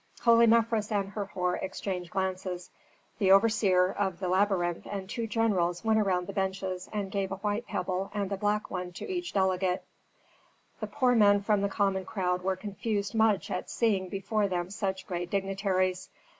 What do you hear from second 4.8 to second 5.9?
and two generals